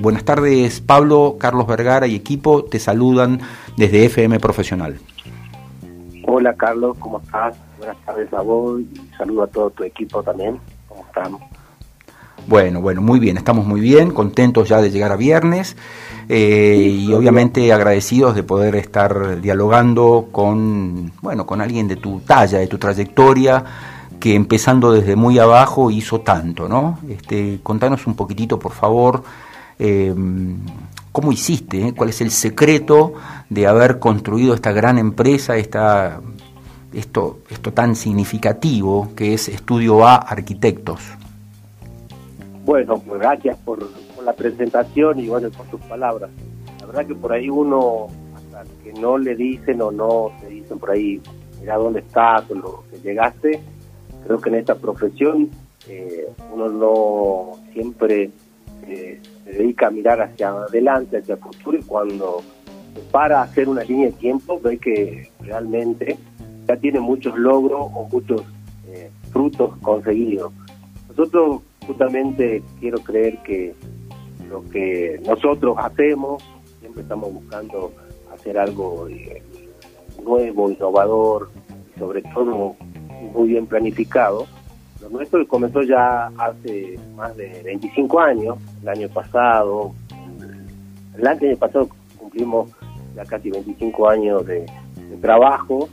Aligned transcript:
Buenas 0.00 0.24
tardes, 0.24 0.80
Pablo, 0.80 1.36
Carlos 1.40 1.66
Vergara 1.66 2.06
y 2.06 2.14
equipo 2.14 2.64
te 2.64 2.78
saludan 2.78 3.40
desde 3.76 4.04
FM 4.04 4.38
Profesional. 4.38 4.96
Hola, 6.24 6.54
Carlos, 6.54 6.96
¿cómo 7.00 7.18
estás? 7.18 7.56
Buenas 7.78 7.96
tardes 8.04 8.32
a 8.32 8.40
vos 8.42 8.80
y 8.80 9.16
saludo 9.16 9.42
a 9.42 9.46
todo 9.48 9.70
tu 9.70 9.82
equipo 9.82 10.22
también. 10.22 10.60
¿Cómo 10.88 11.04
estamos? 11.04 11.42
Bueno, 12.46 12.80
bueno, 12.80 13.02
muy 13.02 13.18
bien, 13.18 13.36
estamos 13.36 13.66
muy 13.66 13.80
bien, 13.80 14.12
contentos 14.12 14.68
ya 14.68 14.80
de 14.80 14.90
llegar 14.90 15.10
a 15.10 15.16
viernes 15.16 15.76
eh, 16.28 16.76
y 16.76 17.12
obviamente 17.12 17.72
agradecidos 17.72 18.36
de 18.36 18.44
poder 18.44 18.76
estar 18.76 19.40
dialogando 19.40 20.28
con, 20.30 21.12
bueno, 21.20 21.44
con 21.44 21.60
alguien 21.60 21.88
de 21.88 21.96
tu 21.96 22.20
talla, 22.20 22.58
de 22.58 22.68
tu 22.68 22.78
trayectoria, 22.78 23.64
que 24.20 24.34
empezando 24.34 24.92
desde 24.92 25.16
muy 25.16 25.38
abajo 25.38 25.90
hizo 25.90 26.20
tanto, 26.20 26.68
¿no? 26.68 26.98
Este, 27.08 27.58
contanos 27.62 28.06
un 28.06 28.14
poquitito, 28.14 28.58
por 28.58 28.72
favor, 28.72 29.24
eh, 29.78 30.14
cómo 31.12 31.32
hiciste, 31.32 31.94
cuál 31.94 32.10
es 32.10 32.20
el 32.20 32.30
secreto 32.30 33.14
de 33.50 33.66
haber 33.66 33.98
construido 33.98 34.54
esta 34.54 34.72
gran 34.72 34.98
empresa, 34.98 35.56
esta, 35.56 36.20
esto, 36.92 37.38
esto 37.50 37.72
tan 37.72 37.96
significativo 37.96 39.08
que 39.16 39.34
es 39.34 39.48
Estudio 39.48 40.06
A 40.06 40.16
Arquitectos. 40.16 41.00
Bueno, 42.64 42.98
pues 42.98 43.20
gracias 43.20 43.56
por, 43.64 43.88
la 44.24 44.32
presentación 44.34 45.20
y 45.20 45.28
bueno, 45.28 45.48
por 45.50 45.66
tus 45.66 45.80
palabras. 45.82 46.30
La 46.80 46.86
verdad 46.86 47.06
que 47.06 47.14
por 47.14 47.32
ahí 47.32 47.48
uno, 47.48 48.08
hasta 48.36 48.64
que 48.84 48.92
no 48.92 49.16
le 49.16 49.34
dicen 49.34 49.80
o 49.80 49.90
no 49.90 50.32
te 50.40 50.48
dicen 50.48 50.78
por 50.78 50.90
ahí, 50.90 51.20
mira 51.60 51.76
dónde 51.76 52.00
estás 52.00 52.50
o 52.50 52.54
lo 52.54 52.84
que 52.90 52.98
llegaste, 52.98 53.62
creo 54.24 54.38
que 54.38 54.50
en 54.50 54.56
esta 54.56 54.74
profesión 54.74 55.48
eh, 55.88 56.26
uno 56.52 56.68
no 56.68 57.52
siempre 57.72 58.30
eh, 58.86 59.20
se 59.48 59.58
dedica 59.58 59.86
a 59.86 59.90
mirar 59.90 60.20
hacia 60.20 60.50
adelante, 60.50 61.18
hacia 61.18 61.34
el 61.34 61.40
futuro 61.40 61.78
y 61.78 61.82
cuando 61.82 62.42
para 63.10 63.40
a 63.40 63.42
hacer 63.44 63.68
una 63.68 63.82
línea 63.84 64.06
de 64.06 64.12
tiempo 64.12 64.60
ve 64.60 64.78
que 64.78 65.30
realmente 65.40 66.18
ya 66.66 66.76
tiene 66.76 67.00
muchos 67.00 67.38
logros 67.38 67.80
o 67.94 68.08
muchos 68.10 68.42
eh, 68.88 69.10
frutos 69.32 69.76
conseguidos. 69.80 70.52
Nosotros 71.08 71.62
justamente 71.86 72.62
quiero 72.80 72.98
creer 72.98 73.38
que 73.42 73.74
lo 74.48 74.64
que 74.64 75.20
nosotros 75.26 75.76
hacemos, 75.78 76.42
siempre 76.80 77.02
estamos 77.02 77.32
buscando 77.32 77.92
hacer 78.34 78.58
algo 78.58 79.08
eh, 79.08 79.42
nuevo, 80.22 80.70
innovador 80.70 81.50
sobre 81.98 82.22
todo 82.22 82.76
muy 83.34 83.48
bien 83.48 83.66
planificado. 83.66 84.46
Lo 85.00 85.08
nuestro 85.10 85.46
comenzó 85.46 85.82
ya 85.82 86.26
hace 86.38 86.98
más 87.14 87.36
de 87.36 87.62
25 87.62 88.20
años, 88.20 88.58
el 88.82 88.88
año 88.88 89.08
pasado, 89.08 89.94
el 91.16 91.26
año 91.26 91.56
pasado 91.56 91.88
cumplimos 92.16 92.70
ya 93.14 93.24
casi 93.24 93.50
25 93.50 94.08
años 94.08 94.46
de, 94.46 94.66
trabajo 95.22 95.88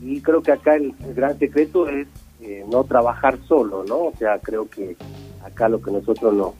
y 0.00 0.20
creo 0.22 0.42
que 0.42 0.50
acá 0.50 0.76
el, 0.76 0.94
gran 1.14 1.38
secreto 1.38 1.88
es 1.88 2.08
eh, 2.40 2.64
no 2.68 2.84
trabajar 2.84 3.38
solo, 3.46 3.84
¿no? 3.84 3.96
O 4.06 4.12
sea, 4.18 4.38
creo 4.38 4.68
que 4.68 4.96
acá 5.44 5.68
lo 5.68 5.80
que 5.80 5.90
nosotros 5.90 6.32
nos, 6.32 6.54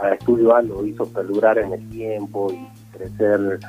a 0.00 0.14
Estudio 0.14 0.54
A 0.54 0.62
lo 0.62 0.84
hizo 0.84 1.06
perdurar 1.06 1.58
en 1.58 1.72
el 1.72 1.88
tiempo 1.88 2.52
y 2.52 2.96
crecer 2.96 3.60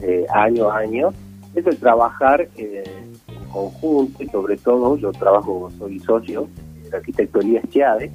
eh, 0.00 0.26
año 0.32 0.70
a 0.70 0.78
año, 0.78 1.10
es 1.54 1.66
el 1.66 1.76
trabajar 1.78 2.48
eh, 2.56 2.84
en 3.28 3.44
conjunto 3.50 4.22
y 4.22 4.28
sobre 4.28 4.56
todo 4.56 4.96
yo 4.96 5.10
trabajo, 5.12 5.70
soy 5.78 5.98
socio 5.98 6.48
del 6.86 6.94
arquitecto 6.94 7.40
Elías 7.40 7.68
Chiade, 7.68 8.10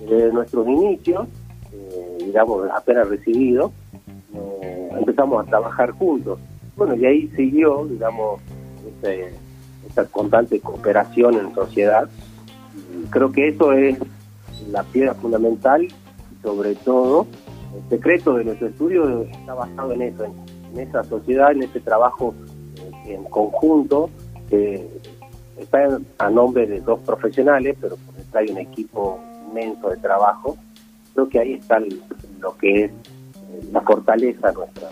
desde 0.00 0.32
nuestros 0.32 0.66
inicios, 0.68 1.26
eh, 1.72 2.18
digamos 2.24 2.68
apenas 2.74 3.08
recibido, 3.08 3.72
empezamos 4.98 5.44
a 5.44 5.48
trabajar 5.48 5.90
juntos. 5.92 6.38
Bueno, 6.76 6.94
y 6.96 7.04
ahí 7.04 7.28
siguió, 7.36 7.86
digamos, 7.86 8.40
este, 8.86 9.32
esta 9.86 10.04
constante 10.06 10.60
cooperación 10.60 11.34
en 11.34 11.54
sociedad. 11.54 12.08
Y 12.94 13.06
creo 13.10 13.32
que 13.32 13.48
eso 13.48 13.72
es 13.72 13.98
la 14.70 14.82
piedra 14.84 15.14
fundamental 15.14 15.84
y 15.84 15.92
sobre 16.42 16.74
todo 16.74 17.26
el 17.74 17.88
secreto 17.88 18.34
de 18.34 18.44
nuestro 18.44 18.68
estudio 18.68 19.22
está 19.22 19.54
basado 19.54 19.92
en 19.92 20.02
eso, 20.02 20.24
en, 20.24 20.78
esa 20.78 21.04
sociedad, 21.04 21.52
en 21.52 21.62
ese 21.62 21.80
trabajo 21.80 22.34
eh, 23.06 23.14
en 23.14 23.24
conjunto 23.24 24.10
que 24.48 24.86
está 25.58 26.00
a 26.18 26.30
nombre 26.30 26.66
de 26.66 26.80
dos 26.80 27.00
profesionales, 27.00 27.76
pero 27.80 27.96
hay 28.38 28.50
un 28.50 28.58
equipo 28.58 29.20
inmenso 29.48 29.88
de 29.90 29.96
trabajo. 29.96 30.56
Creo 31.14 31.28
que 31.28 31.38
ahí 31.38 31.54
está 31.54 31.78
lo 32.40 32.56
que 32.56 32.84
es 32.84 32.90
eh, 32.90 33.68
la 33.72 33.80
fortaleza 33.82 34.52
nuestra. 34.52 34.88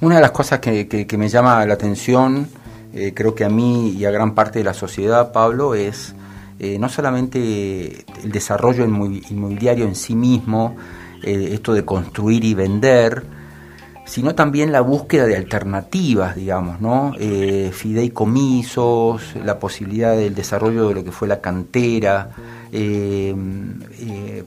Una 0.00 0.16
de 0.16 0.20
las 0.22 0.30
cosas 0.30 0.60
que, 0.60 0.88
que, 0.88 1.18
me 1.18 1.28
llama 1.28 1.64
la 1.66 1.74
atención, 1.74 2.48
eh, 2.94 3.12
creo 3.14 3.34
que 3.34 3.44
a 3.44 3.50
mí 3.50 3.90
y 3.90 4.04
a 4.06 4.10
gran 4.10 4.34
parte 4.34 4.60
de 4.60 4.64
la 4.64 4.72
sociedad, 4.72 5.32
Pablo, 5.32 5.74
es 5.74 6.14
eh, 6.58 6.78
no 6.78 6.88
solamente 6.88 8.04
el 8.22 8.32
desarrollo 8.32 8.84
inmobiliario 8.84 9.84
en 9.84 9.94
sí 9.94 10.14
mismo, 10.14 10.76
esto 11.22 11.74
de 11.74 11.84
construir 11.84 12.44
y 12.44 12.54
vender, 12.54 13.22
sino 14.10 14.34
también 14.34 14.72
la 14.72 14.80
búsqueda 14.80 15.24
de 15.24 15.36
alternativas, 15.36 16.34
digamos, 16.34 16.80
¿no? 16.80 17.12
Eh, 17.16 17.70
fideicomisos, 17.72 19.36
la 19.36 19.60
posibilidad 19.60 20.16
del 20.16 20.34
desarrollo 20.34 20.88
de 20.88 20.94
lo 20.96 21.04
que 21.04 21.12
fue 21.12 21.28
la 21.28 21.40
cantera, 21.40 22.30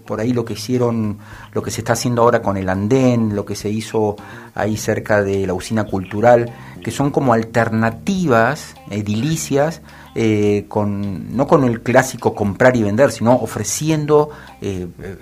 por 0.06 0.20
ahí 0.20 0.34
lo 0.34 0.44
que 0.44 0.54
hicieron, 0.54 1.18
lo 1.54 1.64
que 1.64 1.72
se 1.72 1.80
está 1.80 1.94
haciendo 1.94 2.24
ahora 2.24 2.42
con 2.42 2.58
el 2.58 2.68
andén, 2.68 3.36
lo 3.36 3.46
que 3.46 3.56
se 3.56 3.70
hizo 3.70 4.18
ahí 4.54 4.76
cerca 4.76 5.24
de 5.24 5.48
la 5.48 5.54
usina 5.54 5.86
cultural, 5.86 6.52
que 6.84 6.92
son 6.92 7.12
como 7.12 7.32
alternativas 7.32 8.76
edilicias 8.92 9.82
eh, 10.16 10.66
con, 10.68 11.36
no 11.36 11.48
con 11.48 11.64
el 11.64 11.82
clásico 11.82 12.36
comprar 12.36 12.76
y 12.76 12.84
vender, 12.84 13.12
sino 13.12 13.34
ofreciendo 13.34 14.30
eh, 14.62 14.88
eh, 15.02 15.18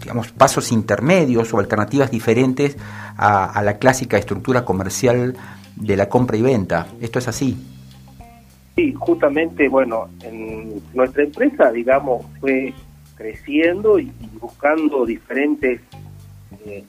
digamos, 0.00 0.32
pasos 0.32 0.72
intermedios 0.72 1.52
o 1.54 1.58
alternativas 1.58 2.10
diferentes 2.10 2.76
a, 3.16 3.62
la 3.62 3.78
clásica 3.78 4.18
estructura 4.18 4.64
comercial 4.64 5.36
de 5.76 5.96
la 5.96 6.08
compra 6.08 6.36
y 6.36 6.42
venta. 6.42 6.86
¿Esto 7.00 7.18
es 7.18 7.28
así? 7.28 7.56
Sí, 8.76 8.92
justamente, 8.92 9.68
bueno, 9.68 10.08
en 10.22 10.82
nuestra 10.92 11.22
empresa, 11.22 11.70
digamos, 11.70 12.26
fue 12.40 12.74
creciendo 13.16 13.98
y 13.98 14.12
buscando 14.40 15.06
diferentes 15.06 15.80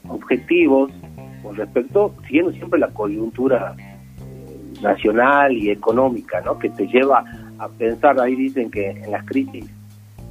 objetivos 0.08 0.90
con 1.42 1.56
respecto, 1.56 2.14
siguiendo 2.26 2.52
siempre 2.52 2.80
la 2.80 2.88
coyuntura 2.88 3.76
nacional 4.82 5.56
y 5.56 5.70
económica, 5.70 6.40
¿no? 6.40 6.58
Que 6.58 6.70
te 6.70 6.86
lleva 6.86 7.24
a 7.58 7.68
pensar, 7.68 8.20
ahí 8.20 8.34
dicen 8.34 8.70
que 8.70 8.90
en 8.90 9.10
las 9.10 9.24
crisis 9.24 9.64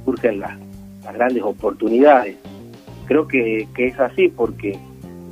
surgen 0.04 0.40
las, 0.40 0.58
grandes 1.14 1.42
oportunidades. 1.42 2.36
Creo 3.06 3.26
que, 3.26 3.68
es 3.76 4.00
así 4.00 4.28
porque 4.28 4.78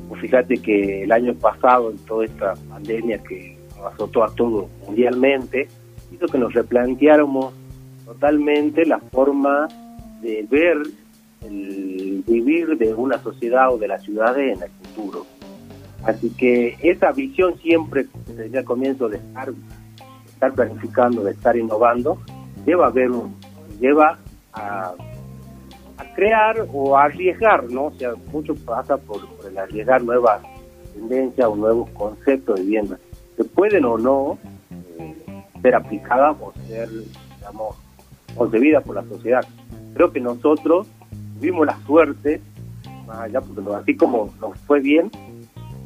pues 0.09 0.21
fíjate 0.21 0.59
que 0.59 1.05
el 1.05 1.13
año 1.13 1.35
pasado, 1.35 1.91
en 1.91 1.99
toda 1.99 2.25
esta 2.25 2.55
pandemia 2.69 3.19
que 3.19 3.57
nos 3.77 3.93
azotó 3.93 4.23
a 4.25 4.35
todos 4.35 4.67
mundialmente, 4.87 5.69
hizo 6.13 6.27
que 6.27 6.39
nos 6.39 6.53
replanteáramos 6.53 7.53
totalmente 8.05 8.85
la 8.85 8.99
forma 8.99 9.69
de 10.21 10.47
ver 10.49 10.79
el 11.43 12.23
vivir 12.27 12.79
de 12.79 12.95
una 12.95 13.19
sociedad 13.19 13.73
o 13.73 13.79
de 13.79 13.89
las 13.89 14.03
ciudades 14.03 14.57
en 14.57 14.63
el 14.63 14.71
futuro. 14.71 15.27
Así 16.05 16.31
que 16.31 16.77
esa 16.83 17.13
visión 17.13 17.59
siempre, 17.59 18.07
desde 18.27 18.59
el 18.59 18.65
comienzo 18.65 19.09
de 19.09 19.17
estar 19.17 19.53
estar 20.35 20.53
planificando, 20.53 21.25
de 21.25 21.33
estar 21.33 21.57
innovando, 21.57 22.19
lleva 22.67 22.89
a 22.89 22.91
ver 22.91 23.11
lleva 23.81 24.19
a, 24.53 24.93
crear 26.15 26.67
o 26.73 26.97
a 26.97 27.05
arriesgar, 27.05 27.71
¿no? 27.71 27.87
O 27.87 27.93
sea, 27.93 28.15
mucho 28.33 28.55
pasa 28.55 28.97
por, 28.97 29.21
el 29.49 29.59
arriesgar 29.59 30.03
nuevas 30.03 30.43
tendencias 30.93 31.49
o 31.49 31.57
nuevos 31.57 31.91
conceptos 31.91 32.57
de 32.57 32.63
vivienda 32.63 32.99
que 33.37 33.45
pueden 33.45 33.85
o 33.85 33.99
no 33.99 34.39
eh, 34.99 35.45
ser 35.61 35.75
aplicadas 35.75 36.37
o 36.41 36.53
ser, 36.67 36.89
digamos, 37.37 37.77
concebidas 38.37 38.83
por 38.85 38.97
la 38.97 39.05
sociedad. 39.05 39.45
Creo 39.95 40.13
que 40.13 40.21
nosotros 40.21 40.87
tuvimos 41.35 41.67
la 41.67 41.79
suerte, 41.87 42.41
más 43.07 43.19
allá, 43.19 43.41
porque 43.41 43.63
así 43.75 43.97
como 43.97 44.33
nos 44.41 44.59
fue 44.61 44.81
bien, 44.81 45.11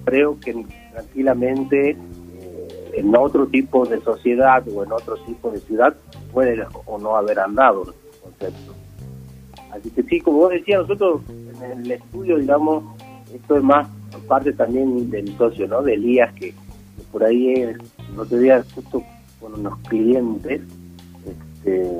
creo 0.05 0.39
que 0.41 0.65
tranquilamente 0.93 1.97
en 2.99 3.17
otro 3.17 3.47
tipo 3.47 3.87
de 3.87 4.01
sociedad 4.01 4.65
o 4.75 4.83
en 4.83 4.93
otro 4.93 5.17
tipo 5.19 5.51
de 5.51 5.61
ciudad 5.61 5.95
puede 6.33 6.67
o 6.87 6.99
no 6.99 7.17
haber 7.17 7.39
andado 7.39 7.85
el 7.85 8.21
concepto. 8.21 8.75
Así 9.71 9.91
que 9.91 10.03
sí, 10.03 10.21
como 10.21 10.39
vos 10.39 10.51
decías, 10.51 10.83
nosotros 10.83 11.23
en 11.63 11.81
el 11.85 11.91
estudio, 11.91 12.39
digamos, 12.39 12.85
esto 13.33 13.57
es 13.57 13.63
más 13.63 13.89
parte 14.27 14.53
también 14.53 15.11
del 15.11 15.37
socio, 15.37 15.67
¿no? 15.69 15.83
De 15.83 15.95
Elías, 15.95 16.33
que, 16.35 16.55
por 17.13 17.25
ahí 17.25 17.55
el 17.55 17.81
otro 18.17 18.39
día 18.39 18.63
justo 18.75 19.03
con 19.41 19.55
unos 19.55 19.79
clientes 19.89 20.61
este, 21.27 21.93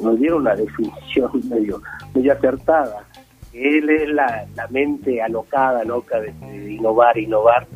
nos 0.00 0.18
dieron 0.18 0.42
una 0.42 0.54
definición 0.56 1.30
medio 1.48 1.82
muy 2.14 2.28
acertada, 2.28 3.06
él 3.52 3.88
es 3.88 4.08
la, 4.10 4.46
mente 4.70 5.22
alocada, 5.22 5.82
loca 5.84 6.20
de, 6.20 6.32
innovar, 6.74 7.16
innovar. 7.16 7.66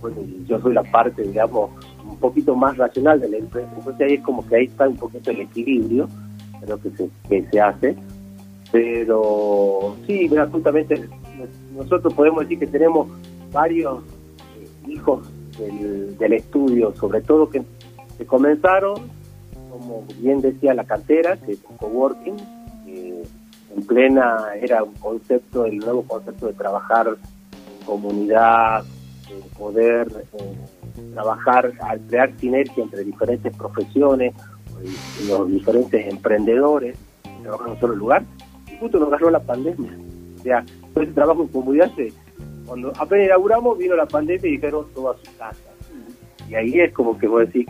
Bueno, 0.00 0.16
yo 0.46 0.60
soy 0.60 0.74
la 0.74 0.82
parte, 0.82 1.22
digamos, 1.22 1.70
un 2.04 2.16
poquito 2.16 2.56
más 2.56 2.76
racional 2.76 3.20
de 3.20 3.28
la 3.28 3.36
empresa. 3.38 3.68
Entonces 3.76 4.06
ahí 4.06 4.14
es 4.14 4.22
como 4.22 4.46
que 4.46 4.56
ahí 4.56 4.64
está 4.64 4.88
un 4.88 4.96
poquito 4.96 5.30
el 5.30 5.42
equilibrio, 5.42 6.08
creo 6.64 6.80
que 6.80 6.90
se, 6.90 7.08
que 7.28 7.44
se 7.50 7.60
hace. 7.60 7.96
Pero 8.70 9.96
sí, 10.06 10.28
justamente 10.28 11.08
nosotros 11.74 12.12
podemos 12.14 12.42
decir 12.42 12.58
que 12.58 12.66
tenemos 12.66 13.08
varios 13.52 14.02
eh, 14.60 14.90
hijos 14.90 15.26
del, 15.58 16.32
estudio, 16.32 16.94
sobre 16.94 17.20
todo 17.22 17.48
que, 17.48 17.62
que 18.16 18.26
comenzaron, 18.26 18.94
como 19.70 20.04
bien 20.20 20.40
decía 20.40 20.74
la 20.74 20.84
cantera, 20.84 21.36
que 21.36 21.52
es 21.52 21.58
coworking, 21.78 22.36
en 23.74 23.82
plena, 23.86 24.46
era 24.60 24.82
un 24.82 24.94
concepto, 24.94 25.66
el 25.66 25.78
nuevo 25.78 26.02
concepto 26.02 26.46
de 26.46 26.54
trabajar 26.54 27.08
en 27.08 27.86
comunidad, 27.86 28.84
de 29.28 29.58
poder 29.58 30.08
eh, 30.32 31.12
trabajar, 31.12 31.72
al 31.80 32.00
crear 32.00 32.32
sinergia 32.38 32.82
entre 32.82 33.04
diferentes 33.04 33.54
profesiones, 33.56 34.34
los 35.26 35.48
diferentes 35.48 36.06
emprendedores 36.06 36.96
en 37.24 37.70
un 37.70 37.80
solo 37.80 37.94
lugar, 37.94 38.24
justo 38.78 38.98
nos 38.98 39.08
agarró 39.08 39.30
la 39.30 39.40
pandemia. 39.40 39.96
O 40.38 40.42
sea, 40.42 40.64
todo 40.94 41.04
ese 41.04 41.12
trabajo 41.12 41.42
en 41.42 41.48
comunidad, 41.48 41.90
se, 41.94 42.12
cuando 42.66 42.92
apenas 42.96 43.26
inauguramos, 43.26 43.78
vino 43.78 43.96
la 43.96 44.06
pandemia 44.06 44.48
y 44.48 44.52
dijeron 44.52 44.86
todo 44.94 45.10
a 45.10 45.16
su 45.16 45.36
casa. 45.36 45.62
Y 46.48 46.54
ahí 46.54 46.80
es 46.80 46.92
como 46.92 47.18
que 47.18 47.28
voy 47.28 47.42
a 47.42 47.46
decir, 47.46 47.66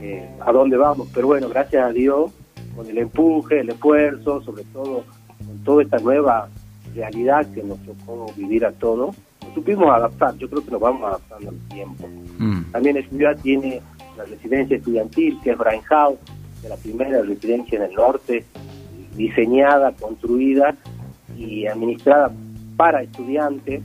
eh, 0.00 0.28
¿a 0.40 0.52
dónde 0.52 0.76
vamos? 0.76 1.08
Pero 1.12 1.26
bueno, 1.26 1.48
gracias 1.48 1.84
a 1.84 1.92
Dios, 1.92 2.30
con 2.74 2.86
el 2.86 2.98
empuje, 2.98 3.60
el 3.60 3.70
esfuerzo, 3.70 4.40
sobre 4.42 4.64
todo 4.64 5.04
con 5.46 5.58
toda 5.64 5.82
esta 5.82 5.98
nueva 5.98 6.48
realidad 6.94 7.46
que 7.52 7.62
nos 7.62 7.78
tocó 7.80 8.32
vivir 8.36 8.64
a 8.64 8.72
todos, 8.72 9.16
nos 9.42 9.54
supimos 9.54 9.88
adaptar. 9.88 10.36
Yo 10.36 10.48
creo 10.48 10.64
que 10.64 10.70
nos 10.70 10.80
vamos 10.80 11.02
adaptando 11.04 11.50
al 11.50 11.68
tiempo. 11.68 12.08
Mm. 12.38 12.72
También 12.72 12.96
la 12.96 13.08
ciudad 13.08 13.38
tiene 13.42 13.80
la 14.16 14.24
residencia 14.24 14.76
estudiantil, 14.76 15.38
que 15.42 15.50
es 15.50 15.58
Brain 15.58 15.82
House, 15.82 16.18
de 16.62 16.68
la 16.68 16.76
primera 16.76 17.22
residencia 17.22 17.78
en 17.78 17.84
el 17.84 17.94
norte, 17.94 18.44
diseñada, 19.18 19.92
construida 19.92 20.74
y 21.36 21.66
administrada 21.66 22.32
para 22.76 23.02
estudiantes, 23.02 23.82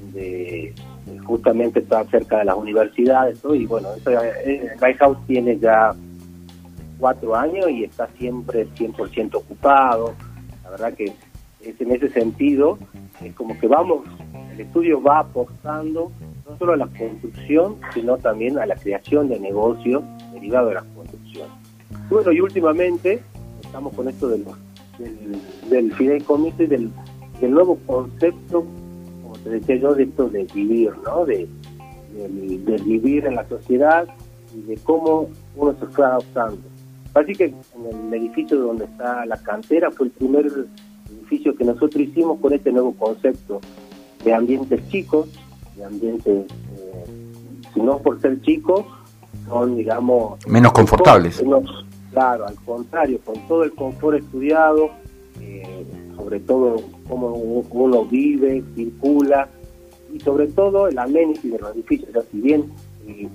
donde 0.00 0.72
justamente 1.26 1.80
está 1.80 2.04
cerca 2.04 2.38
de 2.38 2.46
las 2.46 2.56
universidades. 2.56 3.40
Y 3.52 3.66
bueno, 3.66 3.88
eh, 4.06 4.70
Brain 4.80 4.96
House 4.96 5.18
tiene 5.26 5.58
ya 5.58 5.94
cuatro 6.98 7.36
años 7.36 7.68
y 7.68 7.84
está 7.84 8.08
siempre 8.16 8.66
100% 8.68 9.34
ocupado 9.34 10.14
la 10.64 10.70
verdad 10.70 10.94
que 10.94 11.12
es 11.60 11.80
en 11.80 11.92
ese 11.92 12.08
sentido, 12.10 12.78
es 13.22 13.34
como 13.34 13.58
que 13.58 13.68
vamos, 13.68 14.04
el 14.52 14.60
estudio 14.60 15.02
va 15.02 15.20
apostando 15.20 16.10
no 16.48 16.58
solo 16.58 16.72
a 16.72 16.76
la 16.76 16.86
construcción, 16.86 17.76
sino 17.92 18.16
también 18.18 18.58
a 18.58 18.66
la 18.66 18.74
creación 18.74 19.28
de 19.28 19.38
negocios 19.38 20.02
derivados 20.32 20.70
de 20.70 20.74
la 20.74 20.84
construcción. 20.94 21.48
Bueno, 22.10 22.32
y 22.32 22.40
últimamente 22.40 23.22
estamos 23.74 23.92
con 23.94 24.08
esto 24.08 24.28
del, 24.28 24.44
del 25.68 25.92
fideicomiso 25.94 26.62
y 26.62 26.66
del, 26.66 26.90
del 27.40 27.50
nuevo 27.50 27.76
concepto, 27.84 28.64
como 29.20 29.34
te 29.42 29.50
decía 29.50 29.74
yo, 29.78 29.94
de 29.96 30.04
esto 30.04 30.28
de 30.28 30.44
vivir, 30.54 30.92
¿no? 31.04 31.26
De, 31.26 31.48
de, 32.12 32.82
vivir 32.84 33.26
en 33.26 33.34
la 33.34 33.48
sociedad 33.48 34.06
y 34.56 34.60
de 34.62 34.76
cómo 34.76 35.28
uno 35.56 35.74
se 35.80 35.86
fue 35.86 36.04
adaptando. 36.06 36.60
Así 37.14 37.32
que 37.32 37.46
en 37.46 38.12
el 38.12 38.14
edificio 38.14 38.60
donde 38.60 38.84
está 38.84 39.26
la 39.26 39.38
cantera 39.38 39.90
fue 39.90 40.06
el 40.06 40.12
primer 40.12 40.46
edificio 41.10 41.56
que 41.56 41.64
nosotros 41.64 41.96
hicimos 41.96 42.38
con 42.38 42.52
este 42.52 42.70
nuevo 42.70 42.94
concepto 42.94 43.60
de 44.24 44.34
ambientes 44.34 44.88
chicos, 44.88 45.30
de 45.76 45.84
ambientes, 45.84 46.46
eh, 46.46 47.04
si 47.74 47.80
no 47.80 47.98
por 47.98 48.20
ser 48.20 48.40
chicos, 48.42 48.86
son, 49.48 49.76
digamos... 49.76 50.38
Menos 50.46 50.70
confortables. 50.70 51.42
Claro, 52.14 52.46
al 52.46 52.54
contrario, 52.64 53.20
con 53.24 53.34
todo 53.48 53.64
el 53.64 53.72
confort 53.72 54.18
estudiado, 54.18 54.90
eh, 55.40 55.84
sobre 56.16 56.40
todo 56.40 56.76
cómo 57.08 57.28
uno 57.28 58.04
vive, 58.04 58.62
circula, 58.74 59.48
y 60.12 60.20
sobre 60.20 60.46
todo 60.46 60.86
el 60.86 60.96
amenity 60.96 61.50
de 61.50 61.58
los 61.58 61.74
edificios. 61.74 62.10
Sea, 62.12 62.22
si 62.30 62.40
bien 62.40 62.70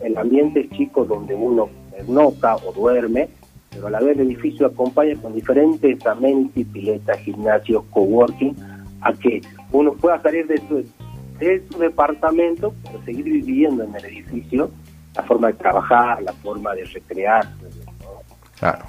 el 0.01 0.17
ambiente 0.17 0.61
es 0.61 0.69
chico 0.71 1.03
donde 1.03 1.35
uno 1.35 1.69
nota 2.07 2.55
o 2.55 2.71
duerme, 2.71 3.27
pero 3.69 3.87
a 3.87 3.89
la 3.91 3.99
vez 3.99 4.17
el 4.17 4.27
edificio 4.27 4.65
acompaña 4.65 5.15
con 5.21 5.35
diferentes 5.35 6.03
amenities, 6.05 6.67
piletas, 6.67 7.19
gimnasios, 7.19 7.83
coworking, 7.91 8.55
a 9.01 9.13
que 9.13 9.41
uno 9.71 9.93
pueda 9.93 10.21
salir 10.21 10.47
de 10.47 10.57
su, 10.67 10.85
de 11.39 11.63
su 11.69 11.77
departamento, 11.77 12.73
pero 12.83 13.03
seguir 13.03 13.25
viviendo 13.25 13.83
en 13.83 13.93
el 13.95 14.05
edificio, 14.05 14.71
la 15.15 15.23
forma 15.23 15.47
de 15.47 15.53
trabajar, 15.53 16.23
la 16.23 16.33
forma 16.33 16.73
de 16.75 16.85
recrearse. 16.85 17.88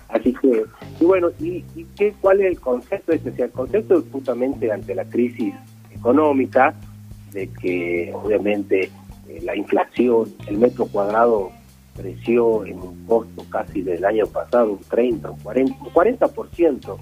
Así 0.08 0.34
que, 0.34 0.64
y 0.98 1.04
bueno, 1.04 1.28
¿y, 1.38 1.62
qué, 1.96 2.12
cuál 2.20 2.40
es 2.40 2.46
el 2.46 2.60
concepto? 2.60 3.12
Este? 3.12 3.42
el 3.42 3.50
concepto 3.50 3.98
es 3.98 4.04
justamente 4.10 4.70
ante 4.72 4.94
la 4.94 5.04
crisis 5.04 5.54
económica, 5.92 6.74
de 7.32 7.48
que 7.48 8.12
obviamente 8.12 8.90
eh, 9.28 9.40
la 9.42 9.54
inflación, 9.54 10.32
el 10.48 10.58
metro 10.58 10.86
cuadrado 10.86 11.52
creció 11.96 12.64
en 12.64 12.80
un 12.80 13.04
costo 13.06 13.44
casi 13.50 13.82
del 13.82 14.04
año 14.04 14.26
pasado 14.26 14.72
un 14.72 14.80
30, 14.80 15.30
un 15.30 15.38
40, 15.38 15.76
un 15.80 15.90
40%, 15.90 16.96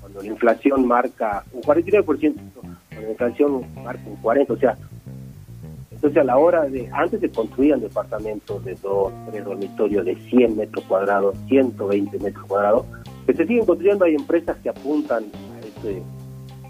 cuando 0.00 0.22
la 0.22 0.28
inflación 0.28 0.86
marca 0.86 1.44
un 1.52 1.62
49%, 1.62 2.04
cuando 2.04 3.00
la 3.00 3.10
inflación 3.10 3.64
marca 3.82 4.02
un 4.06 4.22
40%, 4.22 4.50
o 4.50 4.56
sea, 4.58 4.76
entonces 6.02 6.20
a 6.20 6.24
la 6.24 6.36
hora 6.36 6.64
de, 6.64 6.90
antes 6.92 7.20
se 7.20 7.30
construían 7.30 7.80
departamentos 7.80 8.64
de 8.64 8.74
dos, 8.74 9.12
tres 9.30 9.44
dormitorios 9.44 10.04
de 10.04 10.16
100 10.16 10.56
metros 10.56 10.84
cuadrados, 10.86 11.36
120 11.46 12.18
metros 12.18 12.44
cuadrados, 12.46 12.86
que 13.24 13.32
se 13.34 13.46
siguen 13.46 13.64
construyendo, 13.64 14.04
hay 14.04 14.16
empresas 14.16 14.56
que 14.64 14.70
apuntan 14.70 15.22
a 15.22 15.60
ese, 15.60 16.02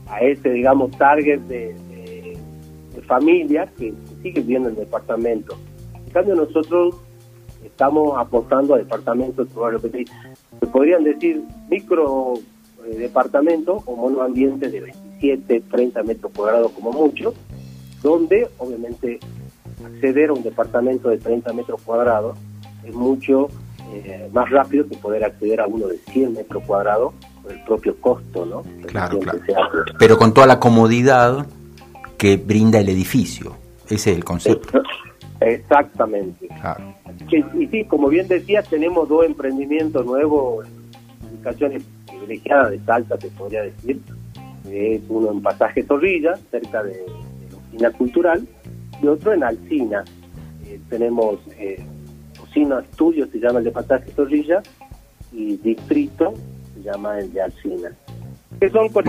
a 0.06 0.20
ese 0.20 0.50
digamos, 0.50 0.90
target 0.98 1.40
de, 1.48 1.72
de, 1.72 3.00
familias 3.06 3.70
que 3.78 3.94
siguen 4.20 4.46
viviendo 4.46 4.68
en 4.68 4.74
departamentos. 4.74 5.56
En 5.94 6.12
cambio 6.12 6.34
nosotros 6.34 6.96
estamos 7.64 8.12
apostando 8.18 8.74
a 8.74 8.78
departamentos, 8.78 9.48
que 9.48 10.04
se 10.60 10.66
podrían 10.66 11.04
decir 11.04 11.42
micro 11.70 12.34
eh, 12.84 12.96
departamentos 12.98 13.82
o 13.86 13.96
monoambientes 13.96 14.70
de 14.70 14.80
27, 14.80 15.62
30 15.70 16.02
metros 16.02 16.32
cuadrados 16.36 16.70
como 16.72 16.92
mucho, 16.92 17.32
donde 18.02 18.48
obviamente 18.58 19.20
acceder 19.84 20.30
a 20.30 20.32
un 20.32 20.42
departamento 20.42 21.08
de 21.08 21.18
30 21.18 21.52
metros 21.52 21.80
cuadrados 21.82 22.38
es 22.84 22.94
mucho 22.94 23.48
eh, 23.92 24.28
más 24.32 24.48
rápido 24.50 24.88
que 24.88 24.96
poder 24.96 25.24
acceder 25.24 25.60
a 25.60 25.66
uno 25.66 25.86
de 25.86 25.98
100 25.98 26.32
metros 26.34 26.62
cuadrados 26.64 27.14
por 27.42 27.52
el 27.52 27.62
propio 27.64 27.96
costo, 28.00 28.46
¿no? 28.46 28.62
Claro, 28.86 29.18
claro. 29.18 29.40
Pero 29.98 30.16
con 30.16 30.32
toda 30.32 30.46
la 30.46 30.58
comodidad 30.58 31.46
que 32.16 32.36
brinda 32.36 32.78
el 32.78 32.88
edificio. 32.88 33.56
Ese 33.86 34.12
es 34.12 34.16
el 34.16 34.24
concepto. 34.24 34.82
Exactamente. 35.40 36.48
y 37.58 37.66
sí, 37.66 37.84
como 37.84 38.08
bien 38.08 38.28
decía, 38.28 38.62
tenemos 38.62 39.08
dos 39.08 39.26
emprendimientos 39.26 40.06
nuevos, 40.06 40.66
ubicaciones 41.32 41.82
privilegiadas 42.06 42.70
de 42.70 42.80
Salta, 42.80 43.18
te 43.18 43.28
podría 43.28 43.62
decir. 43.62 44.00
Es 44.70 45.02
uno 45.08 45.32
en 45.32 45.42
Pasaje 45.42 45.82
Zorrilla, 45.82 46.36
cerca 46.50 46.82
de, 46.84 47.04
la 47.78 47.88
Oficina 47.88 47.90
Cultural, 47.92 48.48
y 49.02 49.06
otro 49.06 49.32
en 49.32 49.44
Alcina. 49.44 50.04
Eh, 50.66 50.80
tenemos 50.88 51.38
eh, 51.58 51.84
Oficina 52.40 52.80
Estudio, 52.80 53.26
se 53.30 53.38
llama 53.38 53.58
el 53.58 53.64
de 53.64 53.70
Pasaje 53.70 54.10
Zorrilla, 54.12 54.62
y 55.32 55.56
Distrito, 55.56 56.34
se 56.74 56.82
llama 56.82 57.18
el 57.18 57.32
de 57.32 57.42
Alcina. 57.42 57.92
Que 58.60 58.70
son 58.70 58.88
con, 58.90 59.04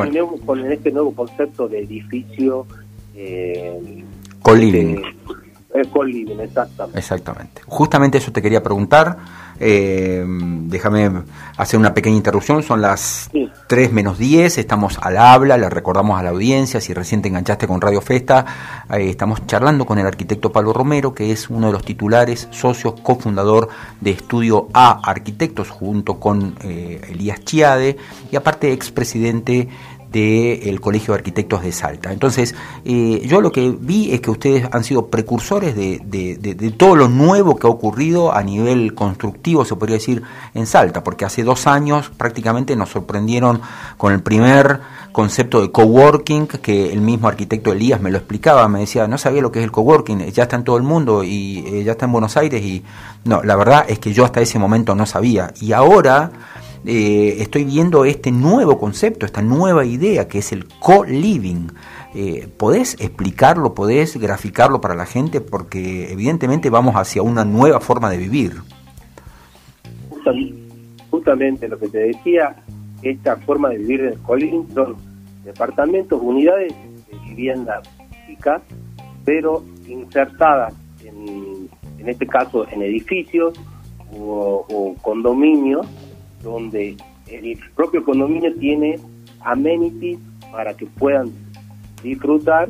con 0.45 0.71
este 0.71 0.91
nuevo 0.91 1.13
concepto 1.13 1.67
de 1.67 1.79
edificio. 1.79 2.65
Eh, 3.15 4.03
exactamente. 6.43 6.99
Exactamente. 6.99 7.61
Justamente 7.65 8.17
eso 8.17 8.31
te 8.31 8.41
quería 8.41 8.61
preguntar. 8.61 9.17
Eh, 9.59 10.25
déjame 10.27 11.11
hacer 11.57 11.79
una 11.79 11.93
pequeña 11.93 12.17
interrupción. 12.17 12.63
Son 12.63 12.81
las 12.81 13.29
3 13.67 13.91
menos 13.91 14.17
10. 14.17 14.57
Estamos 14.57 14.97
al 15.01 15.17
habla. 15.17 15.57
Le 15.57 15.69
recordamos 15.69 16.19
a 16.19 16.23
la 16.23 16.29
audiencia. 16.29 16.81
Si 16.81 16.93
recién 16.93 17.21
te 17.21 17.29
enganchaste 17.29 17.67
con 17.67 17.81
Radio 17.81 18.01
Festa, 18.01 18.45
eh, 18.91 19.09
estamos 19.09 19.45
charlando 19.47 19.85
con 19.85 19.99
el 19.99 20.05
arquitecto 20.05 20.51
Pablo 20.51 20.73
Romero, 20.73 21.13
que 21.13 21.31
es 21.31 21.49
uno 21.49 21.67
de 21.67 21.73
los 21.73 21.83
titulares, 21.83 22.47
socios, 22.51 22.95
cofundador 23.01 23.69
de 24.01 24.11
Estudio 24.11 24.67
A 24.73 24.99
Arquitectos, 25.09 25.69
junto 25.69 26.19
con 26.19 26.55
eh, 26.63 27.01
Elías 27.09 27.43
Chiade 27.43 27.97
y 28.31 28.35
aparte 28.35 28.71
expresidente 28.71 29.69
del 30.13 30.79
Colegio 30.79 31.13
de 31.13 31.19
Arquitectos 31.19 31.63
de 31.63 31.71
Salta. 31.71 32.13
Entonces, 32.13 32.53
eh, 32.85 33.23
yo 33.25 33.41
lo 33.41 33.51
que 33.51 33.75
vi 33.77 34.11
es 34.13 34.21
que 34.21 34.29
ustedes 34.29 34.67
han 34.71 34.83
sido 34.83 35.07
precursores 35.07 35.75
de, 35.75 35.99
de, 36.05 36.71
todo 36.71 36.95
lo 36.95 37.09
nuevo 37.09 37.55
que 37.55 37.65
ha 37.65 37.69
ocurrido 37.69 38.31
a 38.33 38.43
nivel 38.43 38.93
constructivo, 38.93 39.65
se 39.65 39.75
podría 39.75 39.97
decir, 39.97 40.21
en 40.53 40.67
Salta, 40.67 41.03
porque 41.03 41.25
hace 41.25 41.43
dos 41.43 41.65
años 41.65 42.11
prácticamente 42.15 42.75
nos 42.75 42.89
sorprendieron 42.89 43.61
con 43.97 44.13
el 44.13 44.21
primer 44.21 44.81
concepto 45.11 45.61
de 45.61 45.71
coworking 45.71 46.47
que 46.47 46.93
el 46.93 47.01
mismo 47.01 47.27
arquitecto 47.27 47.71
Elías 47.71 47.99
me 47.99 48.11
lo 48.11 48.17
explicaba, 48.17 48.67
me 48.67 48.79
decía, 48.79 49.07
no 49.07 49.17
sabía 49.17 49.41
lo 49.41 49.51
que 49.51 49.59
es 49.59 49.65
el 49.65 49.71
coworking, 49.71 50.31
ya 50.31 50.43
está 50.43 50.55
en 50.55 50.63
todo 50.63 50.77
el 50.77 50.83
mundo 50.83 51.23
y 51.23 51.63
eh, 51.67 51.83
ya 51.83 51.93
está 51.93 52.05
en 52.05 52.11
Buenos 52.11 52.37
Aires 52.37 52.63
y 52.63 52.83
no, 53.25 53.41
la 53.43 53.55
verdad 53.55 53.85
es 53.87 53.99
que 53.99 54.13
yo 54.13 54.25
hasta 54.25 54.41
ese 54.41 54.59
momento 54.59 54.95
no 54.95 55.05
sabía 55.05 55.53
y 55.59 55.71
ahora 55.71 56.31
eh, 56.85 57.37
estoy 57.39 57.63
viendo 57.63 58.03
este 58.03 58.31
nuevo 58.31 58.77
concepto, 58.77 59.25
esta 59.25 59.41
nueva 59.41 59.85
idea 59.85 60.27
que 60.27 60.39
es 60.39 60.51
el 60.51 60.67
co-living. 60.79 61.67
Eh, 62.13 62.49
¿Podés 62.57 62.95
explicarlo, 62.99 63.73
podés 63.73 64.17
graficarlo 64.17 64.81
para 64.81 64.93
la 64.93 65.05
gente? 65.05 65.39
Porque 65.39 66.11
evidentemente 66.11 66.69
vamos 66.69 66.95
hacia 66.95 67.21
una 67.21 67.45
nueva 67.45 67.79
forma 67.79 68.09
de 68.09 68.17
vivir. 68.17 68.53
Justamente 71.09 71.67
lo 71.67 71.79
que 71.79 71.87
te 71.87 71.99
decía, 71.99 72.55
esta 73.01 73.37
forma 73.37 73.69
de 73.69 73.77
vivir 73.77 74.01
en 74.01 74.07
el 74.13 74.19
co-living 74.19 74.67
son 74.73 74.95
departamentos, 75.45 76.19
unidades 76.21 76.73
de 77.09 77.17
vivienda 77.29 77.81
física, 78.25 78.61
pero 79.23 79.63
insertadas 79.87 80.73
en, 81.03 81.69
en 81.97 82.09
este 82.09 82.27
caso 82.27 82.67
en 82.69 82.81
edificios 82.81 83.53
o 84.15 84.95
condominios 85.01 85.87
donde 86.43 86.97
el 87.27 87.59
propio 87.75 88.03
condominio 88.03 88.53
tiene 88.55 88.99
amenities 89.41 90.19
para 90.51 90.73
que 90.75 90.85
puedan 90.85 91.31
disfrutar 92.03 92.67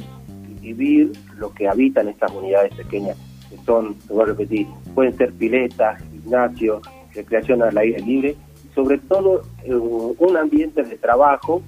y 0.49 0.53
vivir 0.61 1.11
lo 1.37 1.53
que 1.53 1.67
habitan 1.67 2.07
estas 2.07 2.31
unidades 2.31 2.73
pequeñas, 2.75 3.17
que 3.49 3.57
son, 3.65 3.95
te 3.95 4.13
voy 4.13 4.23
a 4.23 4.27
repetir, 4.27 4.67
pueden 4.95 5.17
ser 5.17 5.33
piletas, 5.33 6.01
gimnasio, 6.11 6.81
recreación 7.13 7.61
al 7.61 7.77
aire 7.77 7.99
libre, 7.99 8.35
sobre 8.73 8.97
todo 8.99 9.41
eh, 9.63 9.73
un 9.75 10.37
ambiente 10.37 10.83
de 10.83 10.97
trabajo, 10.97 11.61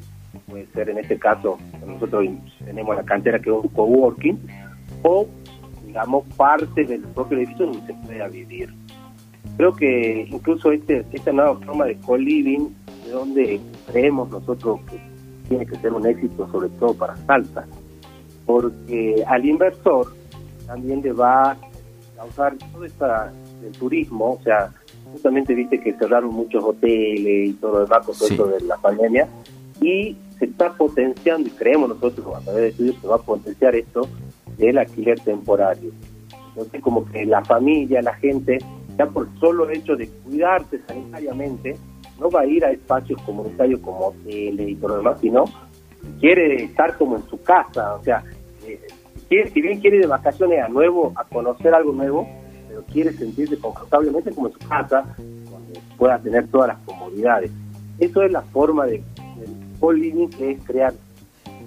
puede 0.48 0.68
ser 0.68 0.90
en 0.90 1.00
este 1.00 1.18
caso, 1.18 1.58
nosotros 1.86 2.28
tenemos 2.64 2.96
la 2.96 3.04
cantera 3.04 3.40
que 3.40 3.50
es 3.50 3.56
un 3.56 3.68
coworking, 3.70 4.40
o 5.04 5.28
digamos 5.86 6.26
parte 6.36 6.84
del 6.84 7.02
propio 7.02 7.38
edificio 7.38 7.66
donde 7.68 7.86
se 7.86 7.94
pueda 8.06 8.28
vivir 8.28 8.74
creo 9.58 9.74
que 9.74 10.28
incluso 10.30 10.72
este, 10.72 11.06
esta 11.12 11.32
nueva 11.32 11.56
forma 11.58 11.86
de 11.86 11.96
co-living, 11.98 12.70
de 13.06 13.12
donde 13.12 13.60
creemos 13.92 14.30
nosotros 14.30 14.80
que 14.90 15.00
tiene 15.48 15.66
que 15.66 15.76
ser 15.78 15.94
un 15.94 16.06
éxito, 16.06 16.50
sobre 16.52 16.70
todo 16.70 16.94
para 16.94 17.16
Salta, 17.18 17.66
porque 18.46 19.24
al 19.28 19.46
inversor 19.46 20.14
también 20.66 21.02
le 21.02 21.14
va 21.14 21.52
a 21.52 21.58
causar 22.16 22.56
todo 22.74 22.86
esta 22.86 23.32
del 23.62 23.72
turismo, 23.74 24.34
o 24.34 24.44
sea, 24.44 24.74
justamente 25.12 25.54
viste 25.54 25.80
que 25.80 25.94
cerraron 25.94 26.34
muchos 26.34 26.64
hoteles 26.64 27.50
y 27.50 27.54
todo 27.54 27.74
lo 27.74 27.80
demás 27.82 28.06
con 28.06 28.16
todo 28.16 28.28
esto 28.28 28.48
de 28.48 28.62
la 28.62 28.78
pandemia, 28.78 29.28
y 29.82 30.18
se 30.40 30.46
está 30.46 30.74
potenciando, 30.74 31.48
y 31.48 31.52
creemos 31.52 31.90
nosotros 31.90 32.28
a 32.36 32.40
través 32.40 32.62
de 32.62 32.68
estudios 32.70 32.96
se 33.02 33.08
va 33.08 33.16
a 33.16 33.20
potenciar 33.20 33.76
esto 33.76 34.08
del 34.58 34.78
alquiler 34.78 35.20
temporario. 35.20 35.92
Entonces, 36.50 36.82
como 36.82 37.06
que 37.06 37.26
la 37.26 37.44
familia, 37.44 38.02
la 38.02 38.16
gente 38.16 38.60
ya 38.98 39.06
por 39.08 39.28
solo 39.40 39.70
hecho 39.70 39.96
de 39.96 40.08
cuidarse 40.08 40.80
sanitariamente, 40.88 41.78
no 42.20 42.30
va 42.30 42.42
a 42.42 42.46
ir 42.46 42.64
a 42.64 42.72
espacios 42.72 43.22
comunitarios 43.24 43.80
como 43.82 44.08
hoteles 44.08 44.70
y 44.70 44.76
todo 44.76 44.90
lo 44.90 44.98
demás, 44.98 45.20
sino 45.20 45.46
quiere 46.20 46.64
estar 46.64 46.98
como 46.98 47.18
en 47.18 47.28
su 47.28 47.42
casa, 47.42 47.96
o 47.96 48.04
sea, 48.04 48.24
eh, 48.66 48.80
si 49.54 49.62
bien 49.62 49.80
quiere 49.80 49.98
ir 49.98 50.04
de 50.04 50.08
vacaciones 50.08 50.64
a 50.64 50.70
nuevo, 50.70 51.12
a 51.16 51.24
conocer 51.26 51.74
algo 51.74 51.92
nuevo, 51.92 52.28
pero 52.68 52.84
quiere 52.84 53.12
sentirse 53.14 53.58
confortablemente 53.58 54.32
como 54.32 54.48
en 54.48 54.54
su 54.54 54.60
casa, 54.60 55.06
donde 55.18 55.80
pueda 55.98 56.20
tener 56.20 56.48
todas 56.48 56.70
las 56.70 56.78
comodidades. 56.86 57.52
Eso 58.00 58.22
es 58.22 58.32
la 58.32 58.42
forma 58.42 58.86
de, 58.86 59.04
del 59.80 60.30
que 60.30 60.52
es 60.52 60.64
crear 60.64 60.94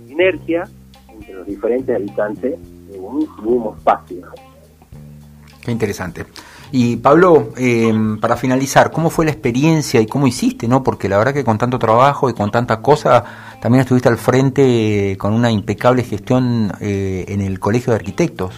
sinergia 0.07 0.65
entre 1.09 1.35
los 1.35 1.47
diferentes 1.47 1.95
habitantes 1.95 2.59
en 2.93 3.05
un 3.05 3.19
mismo 3.19 3.75
espacio. 3.77 4.23
Qué 5.63 5.73
interesante. 5.73 6.25
Y 6.71 6.97
Pablo, 6.97 7.51
eh, 7.57 7.93
para 8.21 8.37
finalizar, 8.37 8.91
¿cómo 8.91 9.09
fue 9.09 9.25
la 9.25 9.31
experiencia 9.31 10.01
y 10.01 10.07
cómo 10.07 10.27
hiciste? 10.27 10.69
no 10.69 10.83
Porque 10.83 11.09
la 11.09 11.17
verdad 11.17 11.33
que 11.33 11.45
con 11.45 11.57
tanto 11.57 11.79
trabajo 11.79 12.29
y 12.29 12.35
con 12.35 12.51
tanta 12.51 12.83
cosa, 12.83 13.25
también 13.63 13.81
estuviste 13.81 14.09
al 14.09 14.19
frente 14.19 15.17
con 15.19 15.33
una 15.33 15.51
impecable 15.51 16.03
gestión 16.03 16.73
eh, 16.81 17.25
en 17.29 17.41
el 17.41 17.59
Colegio 17.59 17.93
de 17.93 17.97
Arquitectos. 17.97 18.55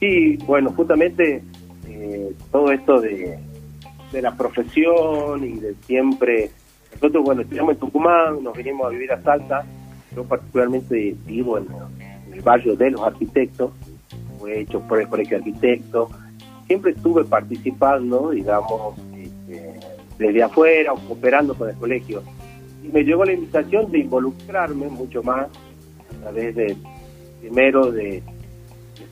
Sí, 0.00 0.36
bueno, 0.46 0.72
justamente 0.74 1.42
eh, 1.86 2.34
todo 2.50 2.72
esto 2.72 3.00
de, 3.00 3.38
de 4.10 4.22
la 4.22 4.34
profesión 4.34 5.44
y 5.44 5.58
de 5.58 5.74
siempre... 5.86 6.50
Nosotros, 6.94 7.24
bueno, 7.24 7.42
estudiamos 7.42 7.74
en 7.74 7.80
Tucumán, 7.80 8.42
nos 8.42 8.56
vinimos 8.56 8.86
a 8.86 8.90
vivir 8.90 9.12
a 9.12 9.22
Salta, 9.22 9.64
yo 10.14 10.24
particularmente 10.24 11.16
vivo 11.26 11.58
en, 11.58 11.66
en 12.00 12.32
el 12.34 12.40
barrio 12.42 12.76
de 12.76 12.90
los 12.90 13.00
arquitectos, 13.00 13.72
fue 14.38 14.60
hecho 14.60 14.80
por 14.80 15.00
el 15.00 15.08
Colegio 15.08 15.38
de 15.38 15.44
Arquitectos, 15.44 16.10
siempre 16.72 16.92
estuve 16.92 17.24
participando, 17.24 18.30
digamos, 18.30 18.96
este, 19.14 19.74
desde 20.16 20.42
afuera 20.42 20.94
o 20.94 20.98
cooperando 21.00 21.54
con 21.54 21.68
el 21.68 21.76
colegio. 21.76 22.22
Y 22.82 22.88
me 22.88 23.04
llegó 23.04 23.26
la 23.26 23.34
invitación 23.34 23.92
de 23.92 23.98
involucrarme 23.98 24.88
mucho 24.88 25.22
más 25.22 25.48
a 25.48 26.22
través 26.22 26.56
de, 26.56 26.74
primero, 27.42 27.92
de, 27.92 28.22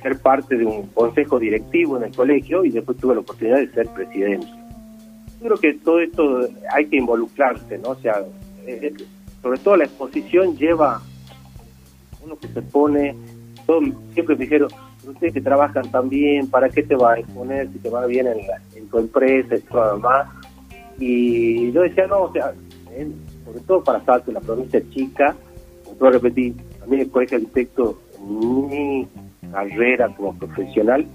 ser 0.00 0.18
parte 0.20 0.56
de 0.56 0.64
un 0.64 0.86
consejo 0.86 1.38
directivo 1.38 1.98
en 1.98 2.04
el 2.04 2.16
colegio 2.16 2.64
y 2.64 2.70
después 2.70 2.96
tuve 2.96 3.16
la 3.16 3.20
oportunidad 3.20 3.58
de 3.58 3.68
ser 3.72 3.86
presidente. 3.88 4.46
Yo 5.38 5.48
creo 5.48 5.58
que 5.58 5.74
todo 5.74 6.00
esto 6.00 6.48
hay 6.72 6.86
que 6.86 6.96
involucrarse, 6.96 7.76
¿no? 7.76 7.90
O 7.90 7.96
sea, 7.96 8.24
eh, 8.66 8.94
sobre 9.42 9.58
todo 9.58 9.76
la 9.76 9.84
exposición 9.84 10.56
lleva 10.56 11.02
uno 12.24 12.38
que 12.38 12.48
se 12.48 12.62
pone, 12.62 13.14
todo, 13.66 13.80
siempre 14.14 14.36
me 14.36 14.44
dijeron, 14.44 14.70
ustedes 15.06 15.34
que 15.34 15.40
trabajan 15.40 15.90
también, 15.90 16.48
¿para 16.48 16.68
qué 16.68 16.82
te 16.82 16.94
va 16.94 17.12
a 17.12 17.18
exponer 17.18 17.68
si 17.72 17.78
te 17.78 17.88
va 17.88 18.06
bien 18.06 18.26
en, 18.26 18.38
en 18.74 18.88
tu 18.88 18.98
empresa 18.98 19.56
y 19.56 19.60
todo 19.60 19.96
demás? 19.96 20.28
Y 20.98 21.72
yo 21.72 21.82
decía, 21.82 22.06
no, 22.06 22.22
o 22.24 22.32
sea, 22.32 22.52
sobre 23.44 23.60
todo 23.66 23.82
para 23.82 24.04
Salto, 24.04 24.32
la 24.32 24.40
provincia 24.40 24.82
chica, 24.90 25.34
como 25.98 26.10
repetir, 26.10 26.54
también 26.78 27.02
el 27.02 27.10
colegio 27.10 27.38
de 27.38 27.44
arquitectos, 27.44 27.96
mi 28.20 29.08
carrera 29.50 30.14
como 30.14 30.38
profesional, 30.38 31.06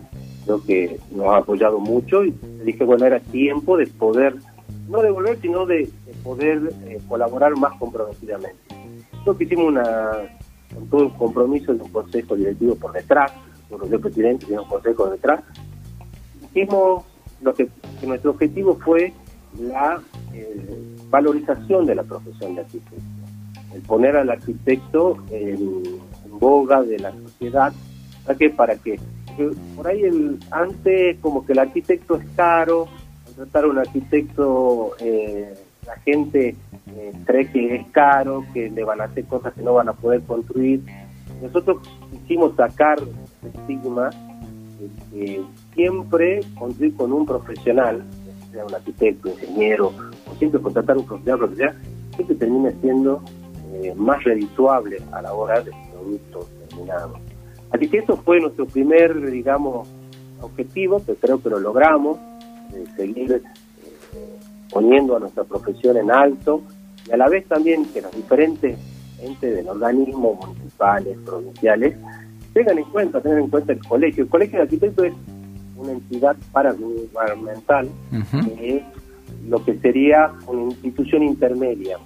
creo 0.46 0.64
que 0.64 1.00
nos 1.12 1.28
ha 1.28 1.38
apoyado 1.38 1.80
mucho 1.80 2.24
y 2.24 2.34
dije, 2.64 2.84
bueno, 2.84 3.06
era 3.06 3.20
tiempo 3.20 3.78
de 3.78 3.88
poder, 3.88 4.36
no 4.90 5.02
devolver, 5.02 5.40
sino 5.42 5.66
de, 5.66 5.90
poder 6.24 6.72
eh, 6.86 7.00
colaborar 7.08 7.56
más 7.58 7.78
comprometidamente. 7.78 8.58
Creo 9.24 9.38
que 9.38 9.44
hicimos 9.44 9.66
una, 9.66 10.12
todo 10.90 11.04
el 11.04 11.14
compromiso 11.14 11.74
de 11.74 11.84
un 11.84 11.90
consejo 11.90 12.36
directivo 12.36 12.76
por 12.76 12.92
detrás, 12.92 13.32
por 13.70 13.88
los 13.88 14.02
presidente 14.02 14.46
y 14.50 14.54
un 14.54 14.66
consejo 14.66 15.10
detrás, 15.10 15.42
hicimos 16.44 17.04
lo 17.42 17.54
que, 17.54 17.68
nuestro 18.04 18.32
objetivo 18.32 18.78
fue 18.84 19.14
la 19.60 20.02
eh, 20.34 20.96
valorización 21.10 21.86
de 21.86 21.96
la 21.96 22.04
profesión 22.04 22.56
de 22.56 22.62
arquitecto, 22.62 23.02
el 23.74 23.82
poner 23.82 24.16
al 24.16 24.30
arquitecto 24.30 25.18
en, 25.32 25.84
boga 26.38 26.82
de 26.82 27.00
la 27.00 27.14
sociedad, 27.14 27.72
¿para 28.26 28.38
qué? 28.38 28.50
Para 28.50 28.76
que 28.76 29.00
por 29.76 29.88
ahí 29.88 30.04
el, 30.04 30.38
antes 30.52 31.18
como 31.20 31.46
que 31.46 31.54
el 31.54 31.60
arquitecto 31.60 32.16
es 32.16 32.26
caro, 32.36 32.88
contratar 33.26 33.64
a 33.64 33.68
un 33.68 33.78
arquitecto, 33.78 34.92
eh, 35.00 35.54
la 35.86 35.96
gente 35.98 36.56
eh, 36.96 37.12
cree 37.26 37.52
que 37.52 37.76
es 37.76 37.88
caro, 37.88 38.46
que 38.54 38.70
le 38.70 38.84
van 38.84 39.02
a 39.02 39.06
hacer 39.06 39.26
cosas 39.26 39.54
que 39.54 39.62
no 39.62 39.74
van 39.74 39.90
a 39.90 39.94
poder 39.94 40.22
construir. 40.24 40.82
Nosotros 41.42 41.78
quisimos 42.12 42.56
sacar 42.56 43.00
estigma 43.48 44.10
que 45.12 45.42
siempre 45.74 46.42
construir 46.58 46.96
con 46.96 47.14
un 47.14 47.26
profesional, 47.26 48.04
sea 48.52 48.66
un 48.66 48.76
arquitecto, 48.76 49.30
ingeniero, 49.30 49.92
o 50.30 50.36
siempre 50.38 50.62
contratar 50.62 50.98
un 50.98 51.06
profesional, 51.06 51.40
profesional 51.40 51.76
siempre 52.16 52.36
termina 52.36 52.72
siendo 52.82 53.22
eh, 53.74 53.94
más 53.96 54.24
redituable 54.24 54.98
a 55.12 55.22
la 55.22 55.34
hora 55.34 55.62
del 55.62 55.74
producto 55.92 56.48
terminado. 56.68 57.16
Así 57.72 57.88
que 57.90 58.00
eso 58.00 58.16
fue 58.18 58.40
nuestro 58.40 58.66
primer, 58.66 59.30
digamos, 59.30 59.88
objetivo, 60.42 61.04
que 61.06 61.16
creo 61.16 61.42
que 61.42 61.50
lo 61.50 61.60
logramos, 61.60 62.18
de 62.72 62.86
seguir 62.96 63.32
eh, 63.34 63.42
poniendo 64.72 65.16
a 65.16 65.20
nuestra 65.20 65.44
profesión 65.44 65.98
en 65.98 66.12
alto 66.12 66.62
y 67.08 67.12
a 67.12 67.18
la 67.18 67.28
vez 67.28 67.46
también 67.48 67.86
que 67.86 68.02
los 68.02 68.12
diferentes 68.12 68.78
entes 69.22 69.56
del 69.56 69.68
organismo, 69.68 70.34
municipales, 70.34 71.18
provinciales, 71.26 71.96
tengan 72.56 72.78
en 72.78 72.86
cuenta, 72.86 73.20
tengan 73.20 73.40
en 73.40 73.50
cuenta 73.50 73.74
el 73.74 73.86
colegio. 73.86 74.24
El 74.24 74.30
colegio 74.30 74.58
de 74.58 74.64
arquitectos 74.64 75.06
es 75.06 75.14
una 75.76 75.92
entidad 75.92 76.38
paragubernamental, 76.54 77.90
que 78.56 78.78
es 78.78 78.84
lo 79.50 79.64
que 79.64 79.78
sería 79.80 80.32
una 80.48 80.72
institución 80.72 81.24
intermedia. 81.24 81.98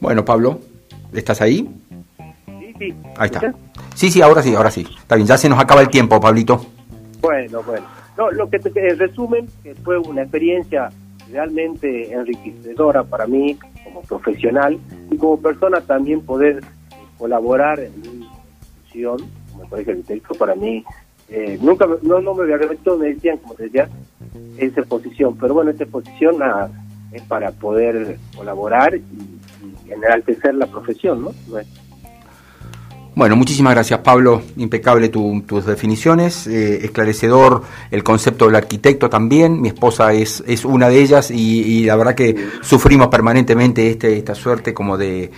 Bueno, 0.00 0.24
Pablo, 0.24 0.60
¿estás 1.12 1.42
ahí? 1.42 1.68
Sí, 2.46 2.74
sí. 2.78 2.94
Ahí 3.18 3.26
está. 3.26 3.54
Sí, 3.94 4.10
sí, 4.10 4.22
ahora 4.22 4.42
sí, 4.42 4.54
ahora 4.54 4.70
sí. 4.70 4.86
Está 4.96 5.16
bien, 5.16 5.28
ya 5.28 5.36
se 5.36 5.50
nos 5.50 5.58
acaba 5.58 5.82
el 5.82 5.88
tiempo, 5.88 6.18
Pablito. 6.18 6.64
Bueno, 7.20 7.62
bueno. 7.64 7.86
No, 8.16 8.30
lo 8.30 8.48
que 8.48 8.60
te 8.60 8.94
resumen, 8.94 9.46
que 9.62 9.74
fue 9.74 9.98
una 9.98 10.22
experiencia 10.22 10.88
realmente 11.30 12.12
enriquecedora 12.12 13.02
para 13.02 13.26
mí 13.26 13.58
como 13.84 14.00
profesional 14.02 14.78
y 15.10 15.16
como 15.18 15.38
persona 15.38 15.82
también 15.82 16.22
poder 16.22 16.62
colaborar 17.18 17.80
en 17.80 17.92
una 18.00 18.26
institución 18.26 19.18
como 19.50 19.64
el 19.64 19.68
Colegio 19.70 19.92
Arquitecto 19.92 20.34
para 20.34 20.54
mí 20.54 20.84
eh, 21.28 21.58
nunca 21.60 21.86
no, 22.02 22.20
no 22.20 22.34
me 22.34 22.42
había 22.42 22.56
arrepentido, 22.56 22.98
me 22.98 23.08
decían 23.08 23.38
como 23.38 23.54
decía 23.54 23.88
esa 24.58 24.82
posición 24.82 25.36
pero 25.36 25.54
bueno 25.54 25.70
esta 25.70 25.86
posición 25.86 26.36
es 27.12 27.22
para 27.22 27.50
poder 27.52 28.18
colaborar 28.36 28.94
y, 28.94 29.02
enaltecer 29.90 30.54
la 30.54 30.66
profesión 30.66 31.22
¿no? 31.22 31.32
bueno, 33.14 33.36
muchísimas 33.36 33.74
gracias 33.74 34.00
Pablo, 34.00 34.42
impecable 34.56 35.08
tu, 35.08 35.42
tus 35.46 35.66
definiciones, 35.66 36.46
eh, 36.46 36.84
esclarecedor 36.84 37.62
el 37.90 38.02
concepto 38.02 38.46
del 38.46 38.56
arquitecto 38.56 39.08
también, 39.08 39.60
mi 39.60 39.68
esposa 39.68 40.12
es, 40.12 40.42
es 40.46 40.64
una 40.64 40.88
de 40.88 41.00
ellas 41.00 41.30
y, 41.30 41.62
y 41.62 41.84
la 41.84 41.96
verdad 41.96 42.14
que 42.14 42.34
sufrimos 42.62 43.08
permanentemente 43.08 43.88
este, 43.88 44.16
esta 44.16 44.34
suerte 44.34 44.74
como 44.74 44.98
de 44.98 45.30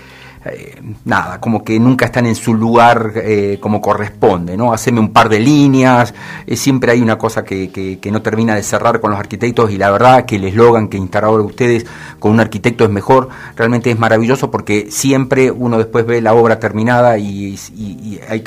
eh, 0.52 0.82
nada, 1.04 1.40
como 1.40 1.64
que 1.64 1.78
nunca 1.78 2.06
están 2.06 2.26
en 2.26 2.34
su 2.34 2.54
lugar 2.54 3.12
eh, 3.16 3.58
como 3.60 3.80
corresponde, 3.80 4.56
¿no? 4.56 4.72
Haceme 4.72 5.00
un 5.00 5.12
par 5.12 5.28
de 5.28 5.40
líneas, 5.40 6.14
eh, 6.46 6.56
siempre 6.56 6.92
hay 6.92 7.00
una 7.00 7.18
cosa 7.18 7.44
que, 7.44 7.70
que, 7.70 8.10
no 8.10 8.22
termina 8.22 8.54
de 8.54 8.62
cerrar 8.62 9.00
con 9.00 9.10
los 9.10 9.18
arquitectos 9.18 9.70
y 9.70 9.78
la 9.78 9.90
verdad 9.90 10.24
que 10.24 10.36
el 10.36 10.44
eslogan 10.44 10.88
que 10.88 10.96
instalaron 10.96 11.40
ustedes 11.40 11.86
con 12.18 12.32
un 12.32 12.40
arquitecto 12.40 12.84
es 12.84 12.90
mejor, 12.90 13.28
realmente 13.56 13.90
es 13.90 13.98
maravilloso 13.98 14.50
porque 14.50 14.88
siempre 14.90 15.50
uno 15.50 15.78
después 15.78 16.06
ve 16.06 16.20
la 16.20 16.34
obra 16.34 16.60
terminada 16.60 17.18
y, 17.18 17.58
y, 17.74 17.84
y 17.84 18.20
hay 18.28 18.42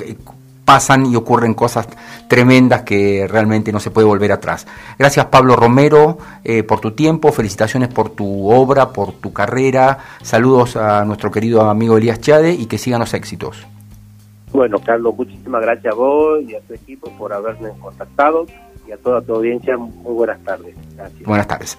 pasan 0.70 1.08
y 1.08 1.16
ocurren 1.16 1.56
cosas 1.56 1.88
tremendas 2.28 2.84
que 2.84 3.26
realmente 3.28 3.72
no 3.72 3.80
se 3.80 3.90
puede 3.90 4.06
volver 4.06 4.32
atrás. 4.32 4.68
Gracias 5.00 5.26
Pablo 5.26 5.56
Romero 5.56 6.20
eh, 6.44 6.62
por 6.62 6.80
tu 6.80 6.92
tiempo, 6.92 7.32
felicitaciones 7.32 7.90
por 7.90 8.12
tu 8.12 8.52
obra, 8.52 8.90
por 8.90 9.14
tu 9.14 9.34
carrera, 9.34 9.98
saludos 10.22 10.76
a 10.76 11.04
nuestro 11.06 11.32
querido 11.32 11.68
amigo 11.68 11.98
Elías 11.98 12.22
Chade 12.22 12.54
y 12.54 12.68
que 12.68 12.78
sigan 12.78 13.00
los 13.00 13.16
éxitos. 13.16 13.66
Bueno, 14.54 14.78
Carlos, 14.78 15.16
muchísimas 15.18 15.64
gracias 15.64 15.92
a 15.92 15.98
vos 15.98 16.40
y 16.48 16.54
a 16.54 16.62
tu 16.62 16.76
equipo 16.76 17.10
por 17.18 17.34
haberme 17.34 17.70
contactado 17.80 18.46
y 18.88 18.92
a 18.92 18.98
toda 18.98 19.24
tu 19.24 19.34
audiencia, 19.34 19.76
muy 19.76 20.14
buenas 20.14 20.40
tardes. 20.44 20.76
Gracias. 20.96 21.24
Buenas 21.24 21.48
tardes. 21.48 21.78